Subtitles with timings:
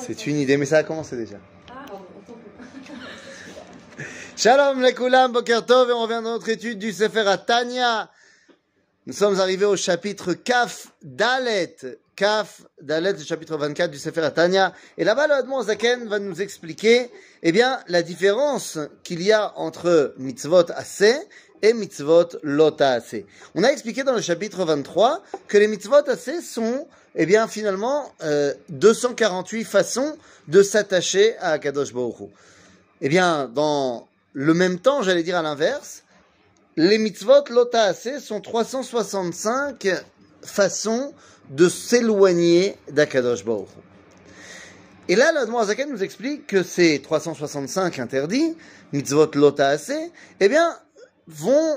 [0.00, 1.36] C'est une idée, mais ça a commencé déjà.
[4.36, 8.10] Shalom lekulam, boker tov, et on revient dans notre étude du Sefer Atania.
[9.06, 11.76] Nous sommes arrivés au chapitre Kaf Dalet.
[12.16, 14.72] Kaf Dalet, le chapitre 24 du Sefer Atania.
[14.98, 17.10] Et là-bas, le Admon Zaken va nous expliquer,
[17.42, 21.14] eh bien, la différence qu'il y a entre mitzvot assez
[21.64, 23.24] et mitzvot lota assez.
[23.54, 28.12] On a expliqué dans le chapitre 23 que les mitzvot assez sont, eh bien, finalement,
[28.22, 30.14] euh, 248 façons
[30.46, 32.28] de s'attacher à Kadosh Baruch.
[33.00, 36.02] Eh bien, dans le même temps, j'allais dire à l'inverse,
[36.76, 39.88] les mitzvot lotaase sont 365
[40.42, 41.14] façons
[41.48, 43.68] de s'éloigner d'Akadosh Baruch.
[45.08, 48.54] Et là, l'Admoazaken nous explique que ces 365 interdits,
[48.92, 49.94] mitzvot lotaase,
[50.40, 50.76] eh bien,
[51.26, 51.76] vont,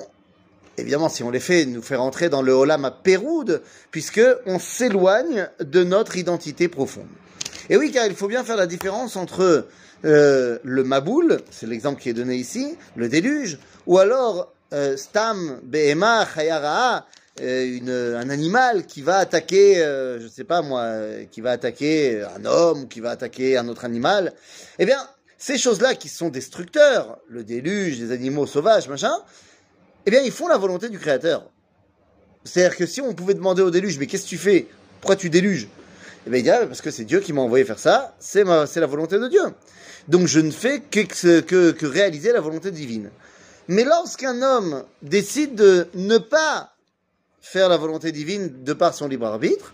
[0.78, 3.62] évidemment, si on les fait, nous faire entrer dans le Olam à Péroud,
[3.92, 7.08] puisque on s'éloigne de notre identité profonde.
[7.70, 9.68] Et oui, car il faut bien faire la différence entre
[10.06, 15.60] euh, le Maboul, c'est l'exemple qui est donné ici, le déluge, ou alors euh, Stam,
[15.64, 17.06] Behema, Chayara,
[17.42, 21.52] euh, une, un animal qui va attaquer, euh, je sais pas moi, euh, qui va
[21.52, 24.34] attaquer un homme qui va attaquer un autre animal.
[24.80, 24.98] Eh bien,
[25.38, 29.14] ces choses-là qui sont destructeurs, le déluge, les animaux sauvages, machin,
[30.06, 31.50] eh bien, ils font la volonté du Créateur.
[32.44, 34.68] C'est-à-dire que si on pouvait demander au déluge, mais qu'est-ce que tu fais?
[35.02, 35.68] Pourquoi tu déluges?
[36.26, 38.44] Eh bien, il dit, ah, parce que c'est Dieu qui m'a envoyé faire ça, c'est
[38.44, 39.44] la volonté de Dieu.
[40.08, 41.02] Donc, je ne fais que,
[41.42, 43.12] que, que réaliser la volonté divine.
[43.68, 46.74] Mais lorsqu'un homme décide de ne pas
[47.42, 49.74] faire la volonté divine de par son libre arbitre,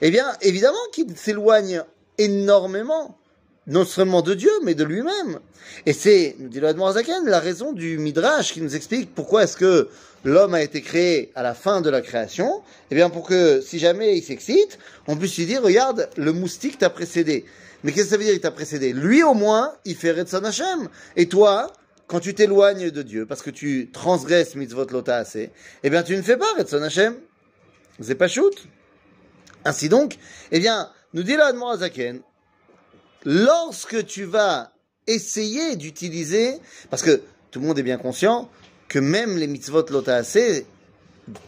[0.00, 1.82] eh bien, évidemment qu'il s'éloigne
[2.18, 3.18] énormément,
[3.66, 5.38] non seulement de Dieu, mais de lui-même.
[5.86, 9.56] Et c'est, nous dit le Zaken, la raison du Midrash qui nous explique pourquoi est-ce
[9.56, 9.88] que
[10.24, 12.62] l'homme a été créé à la fin de la création.
[12.90, 16.78] Eh bien, pour que, si jamais il s'excite, on puisse lui dire, regarde, le moustique
[16.78, 17.44] t'a précédé.
[17.82, 18.92] Mais qu'est-ce que ça veut dire, il t'a précédé?
[18.92, 20.88] Lui, au moins, il fait Retzon Hashem.
[21.16, 21.72] Et toi,
[22.06, 25.50] quand tu t'éloignes de Dieu, parce que tu transgresses mitzvot lota assez,
[25.82, 27.16] eh bien, tu ne fais pas Retzon Hashem.
[28.00, 28.54] C'est pas shoot.
[29.64, 30.16] Ainsi donc,
[30.50, 32.20] eh bien, nous dit l'Admor Azaken,
[33.24, 34.72] lorsque tu vas
[35.06, 36.58] essayer d'utiliser,
[36.90, 38.48] parce que tout le monde est bien conscient
[38.88, 40.66] que même les mitzvot lota assez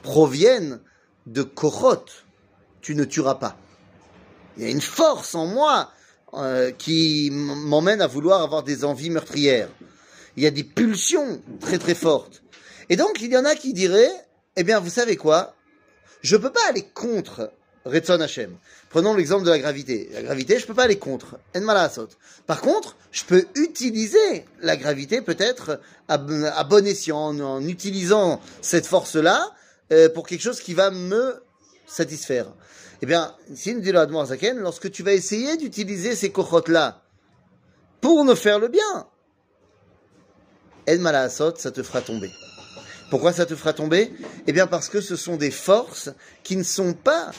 [0.03, 0.81] proviennent
[1.27, 2.05] de kochot.
[2.81, 3.57] Tu ne tueras pas.
[4.57, 5.91] Il y a une force en moi
[6.35, 9.69] euh, qui m'emmène à vouloir avoir des envies meurtrières.
[10.37, 12.43] Il y a des pulsions très très fortes.
[12.89, 14.13] Et donc, il y en a qui diraient,
[14.57, 15.55] eh bien, vous savez quoi?
[16.23, 17.51] Je peux pas aller contre
[17.85, 18.57] Retzon Hashem.
[18.89, 20.09] Prenons l'exemple de la gravité.
[20.15, 21.39] La gravité, je peux pas aller contre.
[21.55, 21.89] En.
[22.47, 29.51] Par contre, je peux utiliser la gravité peut-être à, bon escient, en, utilisant cette force-là
[29.93, 31.43] euh, pour quelque chose qui va me
[31.87, 32.47] satisfaire.
[33.03, 37.03] Eh bien, si nous dit le Zaken, lorsque tu vas essayer d'utiliser ces cochotes-là
[38.01, 39.07] pour ne faire le bien,
[40.89, 42.31] En malasot, ça te fera tomber.
[43.11, 44.11] Pourquoi ça te fera tomber?
[44.47, 46.11] Eh bien, parce que ce sont des forces
[46.43, 47.31] qui ne sont pas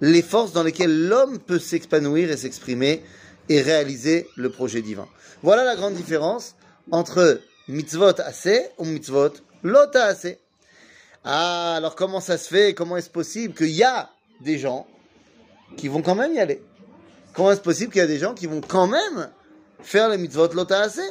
[0.00, 3.02] les forces dans lesquelles l'homme peut s'épanouir et s'exprimer
[3.48, 5.08] et réaliser le projet divin.
[5.42, 6.54] Voilà la grande différence
[6.90, 10.38] entre mitzvot assez ou mitzvot lota assez.
[11.24, 14.86] Ah, alors comment ça se fait Comment est-ce possible qu'il y a des gens
[15.76, 16.62] qui vont quand même y aller?
[17.34, 19.30] Comment est-ce possible qu'il y a des gens qui vont quand même
[19.82, 21.08] faire les mitzvot lota assez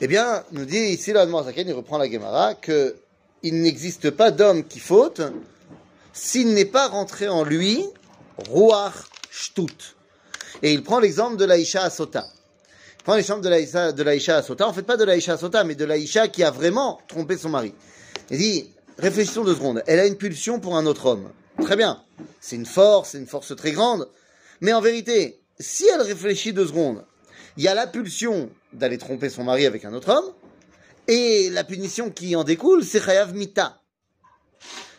[0.00, 2.96] Eh bien, nous dit ici l'Admor Zaken, il reprend la Gemara, que
[3.42, 5.20] il n'existe pas d'homme qui faute
[6.18, 7.84] s'il n'est pas rentré en lui,
[8.50, 8.94] Ruach
[9.30, 9.94] Shtut.
[10.62, 12.26] Et il prend l'exemple de l'Aïcha Asota.
[12.98, 14.66] Il prend l'exemple de l'Aïcha, de l'Aïcha Asota.
[14.66, 17.72] En fait, pas de l'Aïcha Asota, mais de l'Aïcha qui a vraiment trompé son mari.
[18.30, 19.82] Il dit, réfléchissons deux secondes.
[19.86, 21.30] Elle a une pulsion pour un autre homme.
[21.62, 22.02] Très bien.
[22.40, 24.08] C'est une force, c'est une force très grande.
[24.60, 27.04] Mais en vérité, si elle réfléchit deux secondes,
[27.56, 30.32] il y a la pulsion d'aller tromper son mari avec un autre homme,
[31.06, 33.80] et la punition qui en découle, c'est Chayav Mita.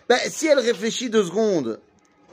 [0.10, 1.80] Ben, si elle réfléchit deux secondes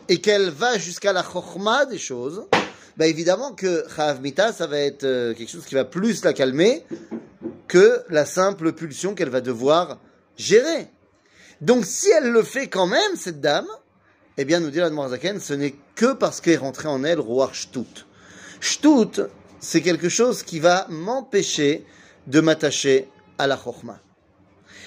[0.09, 2.47] et qu'elle va jusqu'à la chorma des choses,
[2.97, 6.33] ben évidemment que Chayav Mita, ça va être euh, quelque chose qui va plus la
[6.33, 6.87] calmer
[7.69, 10.01] que la simple pulsion qu'elle va devoir
[10.39, 10.89] gérer.
[11.61, 13.69] Donc si elle le fait quand même, cette dame,
[14.39, 17.55] eh bien, nous dit la Zaken, ce n'est que parce qu'est rentré en elle Roar
[17.55, 18.07] Shtut.
[18.59, 19.21] Shtut,
[19.61, 21.85] c'est quelque chose qui va m'empêcher
[22.27, 24.01] de m'attacher à la Chorma.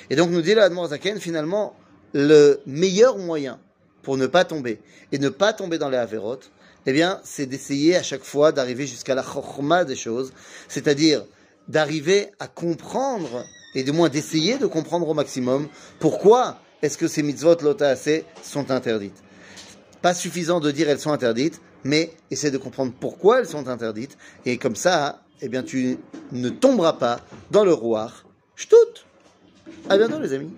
[0.09, 1.75] Et donc, nous dit la Zaken, finalement,
[2.13, 3.59] le meilleur moyen
[4.03, 4.79] pour ne pas tomber
[5.11, 6.51] et ne pas tomber dans les avérotes,
[6.85, 10.33] eh bien, c'est d'essayer à chaque fois d'arriver jusqu'à la chorma des choses,
[10.67, 11.25] c'est-à-dire
[11.67, 13.45] d'arriver à comprendre
[13.75, 15.67] et du moins d'essayer de comprendre au maximum
[15.99, 19.21] pourquoi est-ce que ces mitzvot lotaase sont interdites.
[20.01, 24.17] Pas suffisant de dire elles sont interdites, mais essaie de comprendre pourquoi elles sont interdites,
[24.45, 25.97] et comme ça, eh bien, tu
[26.31, 27.21] ne tomberas pas
[27.51, 28.11] dans le roi.
[28.55, 28.75] Ch'tout
[29.89, 30.51] À bientôt, les amis.